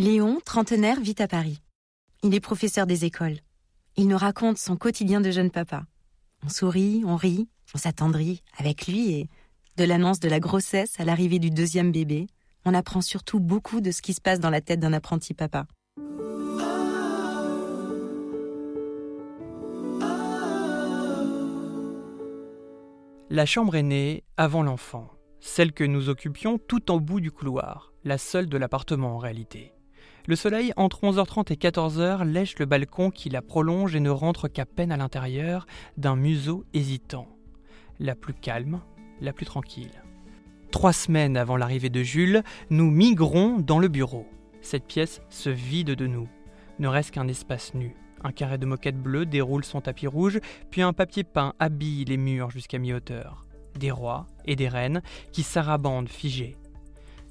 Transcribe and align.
Léon, 0.00 0.40
trentenaire, 0.42 0.98
vit 0.98 1.16
à 1.18 1.28
Paris. 1.28 1.60
Il 2.22 2.34
est 2.34 2.40
professeur 2.40 2.86
des 2.86 3.04
écoles. 3.04 3.36
Il 3.98 4.08
nous 4.08 4.16
raconte 4.16 4.56
son 4.56 4.78
quotidien 4.78 5.20
de 5.20 5.30
jeune 5.30 5.50
papa. 5.50 5.84
On 6.42 6.48
sourit, 6.48 7.02
on 7.04 7.16
rit, 7.16 7.50
on 7.74 7.78
s'attendrit 7.78 8.42
avec 8.56 8.86
lui 8.86 9.12
et 9.12 9.28
de 9.76 9.84
l'annonce 9.84 10.18
de 10.18 10.30
la 10.30 10.40
grossesse 10.40 10.98
à 10.98 11.04
l'arrivée 11.04 11.38
du 11.38 11.50
deuxième 11.50 11.92
bébé, 11.92 12.28
on 12.64 12.72
apprend 12.72 13.02
surtout 13.02 13.40
beaucoup 13.40 13.82
de 13.82 13.90
ce 13.90 14.00
qui 14.00 14.14
se 14.14 14.22
passe 14.22 14.40
dans 14.40 14.48
la 14.48 14.62
tête 14.62 14.80
d'un 14.80 14.94
apprenti 14.94 15.34
papa. 15.34 15.66
La 23.28 23.44
chambre 23.44 23.76
est 23.76 23.82
née 23.82 24.24
avant 24.38 24.62
l'enfant, 24.62 25.10
celle 25.40 25.74
que 25.74 25.84
nous 25.84 26.08
occupions 26.08 26.56
tout 26.56 26.90
en 26.90 26.96
bout 26.96 27.20
du 27.20 27.30
couloir, 27.30 27.92
la 28.02 28.16
seule 28.16 28.48
de 28.48 28.56
l'appartement 28.56 29.16
en 29.16 29.18
réalité. 29.18 29.74
Le 30.26 30.36
soleil, 30.36 30.72
entre 30.76 31.02
11h30 31.02 31.52
et 31.52 31.56
14h, 31.56 32.24
lèche 32.24 32.58
le 32.58 32.66
balcon 32.66 33.10
qui 33.10 33.30
la 33.30 33.42
prolonge 33.42 33.94
et 33.96 34.00
ne 34.00 34.10
rentre 34.10 34.48
qu'à 34.48 34.66
peine 34.66 34.92
à 34.92 34.96
l'intérieur 34.96 35.66
d'un 35.96 36.16
museau 36.16 36.64
hésitant. 36.74 37.26
La 37.98 38.14
plus 38.14 38.34
calme, 38.34 38.80
la 39.20 39.32
plus 39.32 39.46
tranquille. 39.46 40.02
Trois 40.70 40.92
semaines 40.92 41.36
avant 41.36 41.56
l'arrivée 41.56 41.90
de 41.90 42.02
Jules, 42.02 42.42
nous 42.68 42.90
migrons 42.90 43.58
dans 43.58 43.78
le 43.78 43.88
bureau. 43.88 44.26
Cette 44.60 44.86
pièce 44.86 45.20
se 45.30 45.50
vide 45.50 45.90
de 45.90 46.06
nous. 46.06 46.28
Ne 46.78 46.88
reste 46.88 47.10
qu'un 47.12 47.28
espace 47.28 47.74
nu. 47.74 47.96
Un 48.22 48.32
carré 48.32 48.58
de 48.58 48.66
moquette 48.66 49.00
bleue 49.00 49.26
déroule 49.26 49.64
son 49.64 49.80
tapis 49.80 50.06
rouge, 50.06 50.38
puis 50.70 50.82
un 50.82 50.92
papier 50.92 51.24
peint 51.24 51.54
habille 51.58 52.04
les 52.04 52.18
murs 52.18 52.50
jusqu'à 52.50 52.78
mi-hauteur. 52.78 53.46
Des 53.78 53.90
rois 53.90 54.26
et 54.44 54.56
des 54.56 54.68
reines 54.68 55.02
qui 55.32 55.42
sarabandent 55.42 56.08
figés. 56.08 56.56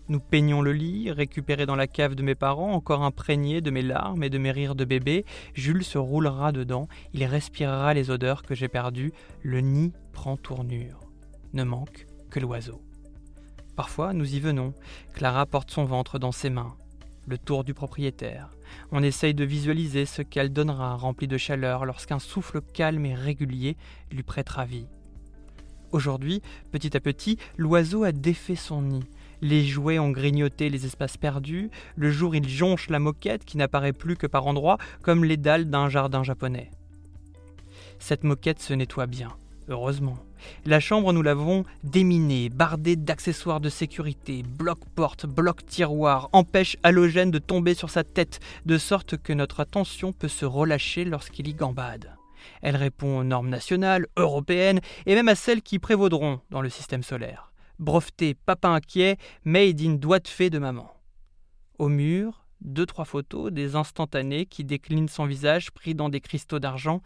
Nous 0.09 0.19
peignons 0.19 0.63
le 0.63 0.73
lit, 0.73 1.11
récupéré 1.11 1.67
dans 1.67 1.75
la 1.75 1.85
cave 1.85 2.15
de 2.15 2.23
mes 2.23 2.33
parents, 2.33 2.73
encore 2.73 3.03
imprégné 3.03 3.61
de 3.61 3.69
mes 3.69 3.83
larmes 3.83 4.23
et 4.23 4.31
de 4.31 4.39
mes 4.39 4.49
rires 4.49 4.73
de 4.73 4.83
bébé. 4.83 5.23
Jules 5.53 5.83
se 5.83 5.99
roulera 5.99 6.51
dedans, 6.51 6.87
il 7.13 7.23
respirera 7.25 7.93
les 7.93 8.09
odeurs 8.09 8.41
que 8.41 8.55
j'ai 8.55 8.69
perdues. 8.69 9.13
Le 9.43 9.61
nid 9.61 9.93
prend 10.11 10.35
tournure. 10.35 11.01
Ne 11.53 11.63
manque 11.63 12.07
que 12.31 12.39
l'oiseau. 12.39 12.81
Parfois, 13.75 14.13
nous 14.13 14.33
y 14.33 14.39
venons. 14.39 14.73
Clara 15.13 15.45
porte 15.45 15.69
son 15.69 15.85
ventre 15.85 16.17
dans 16.17 16.31
ses 16.31 16.49
mains. 16.49 16.73
Le 17.27 17.37
tour 17.37 17.63
du 17.63 17.75
propriétaire. 17.75 18.49
On 18.91 19.03
essaye 19.03 19.35
de 19.35 19.43
visualiser 19.43 20.07
ce 20.07 20.23
qu'elle 20.23 20.51
donnera 20.51 20.95
rempli 20.95 21.27
de 21.27 21.37
chaleur 21.37 21.85
lorsqu'un 21.85 22.17
souffle 22.17 22.61
calme 22.61 23.05
et 23.05 23.13
régulier 23.13 23.77
lui 24.11 24.23
prêtera 24.23 24.65
vie. 24.65 24.87
Aujourd'hui, 25.91 26.41
petit 26.71 26.97
à 26.97 26.99
petit, 26.99 27.37
l'oiseau 27.57 28.03
a 28.03 28.11
défait 28.11 28.55
son 28.55 28.81
nid. 28.81 29.05
Les 29.41 29.65
jouets 29.65 29.99
ont 29.99 30.11
grignoté 30.11 30.69
les 30.69 30.85
espaces 30.85 31.17
perdus. 31.17 31.69
Le 31.95 32.11
jour, 32.11 32.35
il 32.35 32.47
jonche 32.47 32.89
la 32.89 32.99
moquette 32.99 33.45
qui 33.45 33.57
n'apparaît 33.57 33.93
plus 33.93 34.17
que 34.17 34.27
par 34.27 34.47
endroits, 34.47 34.77
comme 35.01 35.23
les 35.23 35.37
dalles 35.37 35.69
d'un 35.69 35.89
jardin 35.89 36.23
japonais. 36.23 36.71
Cette 37.99 38.23
moquette 38.23 38.59
se 38.59 38.73
nettoie 38.73 39.07
bien, 39.07 39.29
heureusement. 39.67 40.17
La 40.65 40.79
chambre, 40.79 41.13
nous 41.13 41.21
l'avons 41.21 41.65
déminée, 41.83 42.49
bardée 42.49 42.95
d'accessoires 42.95 43.59
de 43.59 43.69
sécurité, 43.69 44.43
bloc-porte, 44.43 45.25
bloc-tiroir, 45.25 46.29
empêche 46.31 46.77
halogène 46.83 47.31
de 47.31 47.39
tomber 47.39 47.73
sur 47.73 47.89
sa 47.89 48.03
tête, 48.03 48.39
de 48.65 48.77
sorte 48.77 49.17
que 49.17 49.33
notre 49.33 49.59
attention 49.59 50.13
peut 50.13 50.29
se 50.29 50.45
relâcher 50.45 51.05
lorsqu'il 51.05 51.47
y 51.47 51.53
gambade. 51.53 52.15
Elle 52.61 52.77
répond 52.77 53.19
aux 53.19 53.23
normes 53.23 53.49
nationales, 53.49 54.07
européennes 54.17 54.79
et 55.05 55.15
même 55.15 55.27
à 55.27 55.35
celles 55.35 55.61
qui 55.61 55.79
prévaudront 55.79 56.39
dans 56.51 56.61
le 56.61 56.69
système 56.69 57.03
solaire. 57.03 57.51
Breveté 57.79 58.35
papa 58.35 58.67
inquiet, 58.69 59.17
made 59.43 59.81
in 59.81 59.93
doigt 59.93 60.19
de 60.19 60.27
fée 60.27 60.49
de 60.49 60.59
maman. 60.59 60.93
Au 61.77 61.87
mur, 61.87 62.45
deux 62.61 62.85
trois 62.85 63.05
photos 63.05 63.51
des 63.51 63.75
instantanés 63.75 64.45
qui 64.45 64.63
déclinent 64.65 65.07
son 65.07 65.25
visage 65.25 65.71
pris 65.71 65.95
dans 65.95 66.09
des 66.09 66.21
cristaux 66.21 66.59
d'argent. 66.59 67.01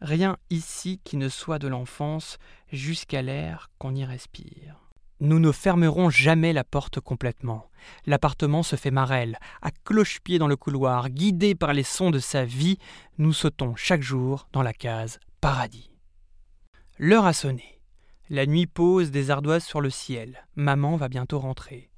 Rien 0.00 0.36
ici 0.50 1.00
qui 1.04 1.16
ne 1.16 1.28
soit 1.28 1.58
de 1.58 1.68
l'enfance 1.68 2.38
jusqu'à 2.72 3.22
l'air 3.22 3.70
qu'on 3.78 3.94
y 3.94 4.04
respire. 4.04 4.86
Nous 5.20 5.38
ne 5.38 5.50
fermerons 5.50 6.10
jamais 6.10 6.52
la 6.52 6.64
porte 6.64 7.00
complètement. 7.00 7.70
L'appartement 8.04 8.62
se 8.62 8.76
fait 8.76 8.90
marelle, 8.90 9.38
à 9.62 9.70
cloche-pied 9.70 10.38
dans 10.38 10.48
le 10.48 10.56
couloir, 10.56 11.08
guidé 11.08 11.54
par 11.54 11.72
les 11.72 11.84
sons 11.84 12.10
de 12.10 12.18
sa 12.18 12.44
vie, 12.44 12.76
nous 13.16 13.32
sautons 13.32 13.74
chaque 13.76 14.02
jour 14.02 14.48
dans 14.52 14.62
la 14.62 14.74
case 14.74 15.18
paradis. 15.40 15.90
L'heure 16.98 17.24
a 17.24 17.32
sonné. 17.32 17.75
La 18.28 18.44
nuit 18.44 18.66
pose 18.66 19.12
des 19.12 19.30
ardoises 19.30 19.64
sur 19.64 19.80
le 19.80 19.90
ciel. 19.90 20.46
Maman 20.56 20.96
va 20.96 21.08
bientôt 21.08 21.38
rentrer. 21.38 21.90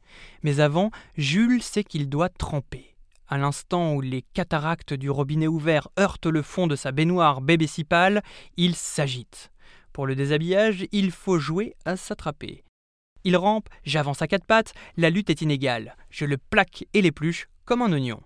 Mais 0.42 0.60
avant, 0.60 0.90
Jules 1.16 1.62
sait 1.62 1.84
qu'il 1.84 2.10
doit 2.10 2.28
tremper. 2.28 2.96
À 3.28 3.38
l'instant 3.38 3.94
où 3.94 4.00
les 4.02 4.22
cataractes 4.22 4.92
du 4.92 5.08
robinet 5.08 5.46
ouvert 5.46 5.88
heurtent 5.98 6.26
le 6.26 6.42
fond 6.42 6.66
de 6.66 6.76
sa 6.76 6.92
baignoire 6.92 7.40
bébécipale, 7.40 8.22
il 8.58 8.74
s'agite. 8.74 9.50
Pour 9.94 10.06
le 10.06 10.14
déshabillage, 10.14 10.86
il 10.92 11.12
faut 11.12 11.38
jouer 11.38 11.74
à 11.86 11.96
s'attraper. 11.96 12.62
Il 13.24 13.36
rampe, 13.36 13.68
j'avance 13.84 14.20
à 14.22 14.28
quatre 14.28 14.46
pattes, 14.46 14.74
la 14.96 15.10
lutte 15.10 15.30
est 15.30 15.40
inégale. 15.42 15.96
Je 16.10 16.24
le 16.24 16.36
plaque 16.36 16.84
et 16.92 17.02
l'épluche 17.02 17.48
comme 17.64 17.82
un 17.82 17.92
oignon. 17.92 18.22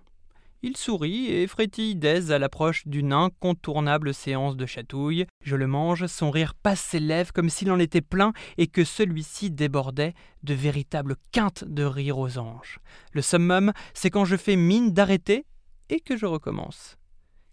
Il 0.65 0.77
sourit 0.77 1.25
et 1.25 1.45
frétille 1.45 1.97
d'aise 1.97 2.31
à 2.31 2.39
l'approche 2.39 2.87
d'une 2.87 3.11
incontournable 3.11 4.13
séance 4.13 4.55
de 4.55 4.65
chatouille. 4.65 5.25
Je 5.41 5.57
le 5.57 5.67
mange, 5.67 6.05
son 6.05 6.31
rire 6.31 6.53
passe 6.55 6.79
ses 6.79 7.01
lèvres 7.01 7.33
comme 7.33 7.49
s'il 7.49 7.69
en 7.69 7.79
était 7.79 7.99
plein 7.99 8.31
et 8.57 8.67
que 8.67 8.85
celui-ci 8.85 9.51
débordait 9.51 10.13
de 10.43 10.53
véritables 10.53 11.17
quintes 11.33 11.65
de 11.67 11.83
rire 11.83 12.17
aux 12.17 12.37
anges. 12.37 12.79
Le 13.11 13.21
summum, 13.21 13.73
c'est 13.93 14.09
quand 14.09 14.23
je 14.23 14.37
fais 14.37 14.55
mine 14.55 14.93
d'arrêter 14.93 15.45
et 15.89 15.99
que 15.99 16.15
je 16.15 16.25
recommence. 16.25 16.97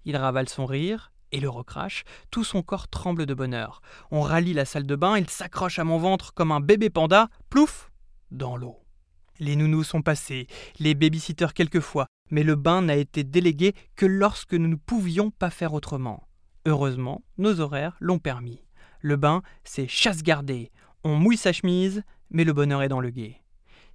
Il 0.05 0.17
ravale 0.17 0.49
son 0.49 0.65
rire, 0.65 1.11
et 1.33 1.41
le 1.41 1.49
recrache, 1.49 2.05
tout 2.31 2.45
son 2.45 2.63
corps 2.63 2.87
tremble 2.87 3.27
de 3.27 3.35
bonheur. 3.35 3.83
On 4.13 4.21
rallie 4.21 4.55
la 4.55 4.65
salle 4.65 4.87
de 4.87 4.95
bain, 4.95 5.19
il 5.19 5.29
s'accroche 5.29 5.81
à 5.81 5.85
mon 5.85 5.99
ventre 5.99 6.33
comme 6.33 6.53
un 6.53 6.61
bébé 6.61 6.91
panda, 6.91 7.29
plouf, 7.49 7.91
dans 8.31 8.57
l'eau. 8.57 8.81
Les 9.41 9.57
nounous 9.57 9.85
sont 9.85 10.03
passés, 10.03 10.47
les 10.79 10.95
babysitters 10.95 11.55
quelquefois, 11.55 12.09
mais 12.31 12.43
le 12.43 12.57
bain 12.57 12.83
n'a 12.83 12.97
été 12.97 13.25
délégué 13.25 13.75
que 13.97 14.05
lorsque 14.05 14.53
nous 14.53 14.69
ne 14.69 14.75
pouvions 14.75 15.31
pas 15.31 15.49
faire 15.49 15.73
autrement. 15.73 16.29
Heureusement, 16.67 17.23
nos 17.39 17.61
horaires 17.61 17.97
l'ont 18.01 18.19
permis. 18.19 18.63
Le 19.01 19.17
bain, 19.17 19.41
c'est 19.65 19.89
chasse 19.89 20.23
gardée. 20.23 20.71
On 21.05 21.17
mouille 21.17 21.39
sa 21.39 21.55
chemise, 21.55 22.03
mais 22.29 22.45
le 22.45 22.53
bonheur 22.53 22.83
est 22.83 22.91
dans 22.91 23.01
le 23.01 23.09
guet. 23.09 23.41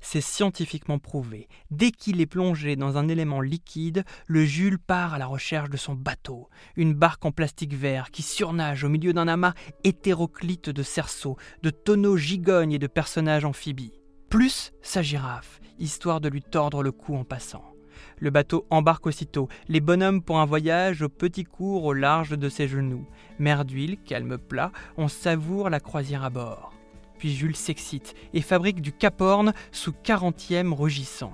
C'est 0.02 0.20
scientifiquement 0.20 0.98
prouvé. 0.98 1.48
Dès 1.70 1.92
qu'il 1.92 2.22
est 2.22 2.26
plongé 2.26 2.76
dans 2.76 2.98
un 2.98 3.08
élément 3.08 3.40
liquide, 3.40 4.04
le 4.26 4.46
Jules 4.46 4.80
part 4.80 5.14
à 5.14 5.20
la 5.20 5.28
recherche 5.28 5.70
de 5.70 5.78
son 5.78 5.94
bateau, 5.94 6.50
une 6.76 6.96
barque 6.96 7.24
en 7.24 7.32
plastique 7.32 7.76
vert 7.76 8.10
qui 8.10 8.24
surnage 8.24 8.84
au 8.84 8.90
milieu 8.90 9.14
d'un 9.14 9.28
amas 9.28 9.54
hétéroclite 9.84 10.72
de 10.72 10.82
cerceaux, 10.82 11.38
de 11.62 11.70
tonneaux 11.70 12.18
gigognes 12.18 12.74
et 12.74 12.80
de 12.80 12.88
personnages 12.88 13.46
amphibies. 13.46 13.94
Plus 14.36 14.74
sa 14.82 15.02
girafe, 15.02 15.62
histoire 15.80 16.20
de 16.20 16.28
lui 16.28 16.42
tordre 16.42 16.84
le 16.84 16.92
cou 16.92 17.16
en 17.16 17.24
passant. 17.24 17.64
Le 18.20 18.32
bateau 18.32 18.68
embarque 18.70 19.08
aussitôt, 19.08 19.48
les 19.70 19.80
bonhommes 19.80 20.22
pour 20.22 20.42
un 20.42 20.46
voyage 20.46 21.02
au 21.04 21.08
petit 21.08 21.46
cours 21.46 21.86
au 21.86 21.94
large 21.94 22.38
de 22.38 22.50
ses 22.50 22.68
genoux. 22.68 23.08
Mer 23.40 23.64
d'huile, 23.64 23.96
calme 23.98 24.38
plat, 24.38 24.74
on 24.98 25.08
savoure 25.08 25.70
la 25.70 25.80
croisière 25.80 26.26
à 26.26 26.30
bord. 26.30 26.74
Puis 27.18 27.34
Jules 27.34 27.56
s'excite 27.56 28.14
et 28.34 28.42
fabrique 28.42 28.82
du 28.82 28.92
caporne 28.92 29.54
sous 29.72 29.94
quarantième 29.94 30.74
rugissant. 30.74 31.34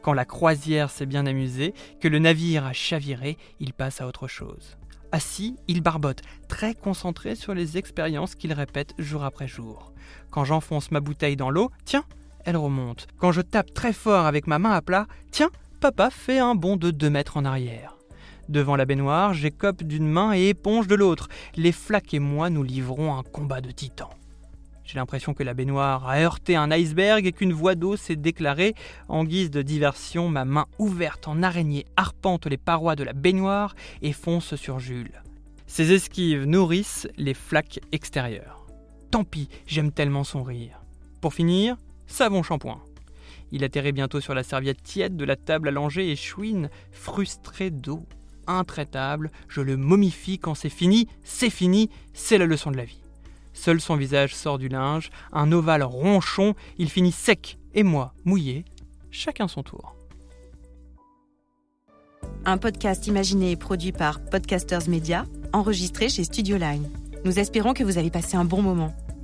Quand 0.00 0.12
la 0.12 0.24
croisière 0.24 0.90
s'est 0.90 1.06
bien 1.06 1.26
amusée, 1.26 1.74
que 2.00 2.06
le 2.06 2.20
navire 2.20 2.66
a 2.66 2.72
chaviré, 2.72 3.36
il 3.58 3.72
passe 3.72 4.00
à 4.00 4.06
autre 4.06 4.28
chose. 4.28 4.76
Assis, 5.10 5.56
il 5.66 5.80
barbote, 5.80 6.22
très 6.46 6.74
concentré 6.74 7.34
sur 7.34 7.52
les 7.52 7.78
expériences 7.78 8.36
qu'il 8.36 8.52
répète 8.52 8.94
jour 8.96 9.24
après 9.24 9.48
jour. 9.48 9.92
Quand 10.30 10.44
j'enfonce 10.44 10.92
ma 10.92 11.00
bouteille 11.00 11.34
dans 11.34 11.50
l'eau, 11.50 11.72
tiens, 11.84 12.04
elle 12.44 12.56
remonte. 12.56 13.06
Quand 13.18 13.32
je 13.32 13.40
tape 13.40 13.74
très 13.74 13.92
fort 13.92 14.26
avec 14.26 14.46
ma 14.46 14.58
main 14.58 14.72
à 14.72 14.82
plat, 14.82 15.06
tiens, 15.30 15.50
papa 15.80 16.10
fait 16.10 16.38
un 16.38 16.54
bond 16.54 16.76
de 16.76 16.90
deux 16.90 17.10
mètres 17.10 17.36
en 17.36 17.44
arrière. 17.44 17.96
Devant 18.48 18.76
la 18.76 18.86
baignoire, 18.86 19.34
j'écope 19.34 19.82
d'une 19.82 20.08
main 20.08 20.32
et 20.32 20.48
éponge 20.48 20.86
de 20.86 20.94
l'autre. 20.94 21.28
Les 21.56 21.72
flaques 21.72 22.14
et 22.14 22.18
moi 22.18 22.48
nous 22.48 22.62
livrons 22.62 23.14
un 23.14 23.22
combat 23.22 23.60
de 23.60 23.70
titans. 23.70 24.08
J'ai 24.84 24.96
l'impression 24.96 25.34
que 25.34 25.42
la 25.42 25.52
baignoire 25.52 26.08
a 26.08 26.18
heurté 26.18 26.56
un 26.56 26.70
iceberg 26.70 27.26
et 27.26 27.32
qu'une 27.32 27.52
voie 27.52 27.74
d'eau 27.74 27.96
s'est 27.96 28.16
déclarée. 28.16 28.74
En 29.08 29.24
guise 29.24 29.50
de 29.50 29.60
diversion, 29.60 30.30
ma 30.30 30.46
main 30.46 30.64
ouverte 30.78 31.28
en 31.28 31.42
araignée 31.42 31.84
arpente 31.98 32.46
les 32.46 32.56
parois 32.56 32.96
de 32.96 33.04
la 33.04 33.12
baignoire 33.12 33.74
et 34.00 34.14
fonce 34.14 34.54
sur 34.54 34.78
Jules. 34.78 35.22
Ses 35.66 35.92
esquives 35.92 36.44
nourrissent 36.44 37.06
les 37.18 37.34
flaques 37.34 37.80
extérieures. 37.92 38.66
Tant 39.10 39.24
pis, 39.24 39.50
j'aime 39.66 39.92
tellement 39.92 40.24
son 40.24 40.42
rire. 40.42 40.80
Pour 41.20 41.34
finir, 41.34 41.76
savon 42.08 42.42
shampoing. 42.42 42.80
Il 43.52 43.64
atterrit 43.64 43.92
bientôt 43.92 44.20
sur 44.20 44.34
la 44.34 44.42
serviette 44.42 44.82
tiède 44.82 45.16
de 45.16 45.24
la 45.24 45.36
table 45.36 45.70
langer 45.70 46.10
et 46.10 46.16
chouine, 46.16 46.68
frustré 46.90 47.70
d'eau. 47.70 48.04
Intraitable, 48.46 49.30
je 49.46 49.60
le 49.60 49.76
momifie 49.76 50.38
quand 50.38 50.54
c'est 50.54 50.68
fini, 50.68 51.06
c'est 51.22 51.50
fini, 51.50 51.90
c'est 52.14 52.38
la 52.38 52.46
leçon 52.46 52.70
de 52.70 52.76
la 52.76 52.84
vie. 52.84 53.00
Seul 53.52 53.80
son 53.80 53.96
visage 53.96 54.34
sort 54.34 54.58
du 54.58 54.68
linge, 54.68 55.10
un 55.32 55.52
ovale 55.52 55.82
ronchon, 55.82 56.54
il 56.78 56.88
finit 56.88 57.12
sec, 57.12 57.58
et 57.74 57.82
moi, 57.82 58.14
mouillé, 58.24 58.64
chacun 59.10 59.48
son 59.48 59.62
tour. 59.62 59.94
Un 62.44 62.56
podcast 62.56 63.06
imaginé 63.06 63.50
et 63.50 63.56
produit 63.56 63.92
par 63.92 64.24
Podcasters 64.24 64.88
Media, 64.88 65.26
enregistré 65.52 66.08
chez 66.08 66.24
Studio 66.24 66.56
Line. 66.56 66.88
Nous 67.24 67.38
espérons 67.38 67.74
que 67.74 67.84
vous 67.84 67.98
avez 67.98 68.10
passé 68.10 68.36
un 68.36 68.44
bon 68.44 68.62
moment. 68.62 68.94